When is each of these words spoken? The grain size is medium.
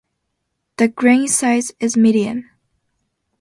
The 0.77 0.87
grain 0.87 1.27
size 1.27 1.73
is 1.79 1.95
medium. 1.95 2.49